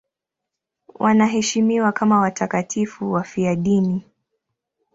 Wanaheshimiwa 0.99 1.91
kama 1.91 2.19
watakatifu 2.19 3.11
wafiadini. 3.11 4.03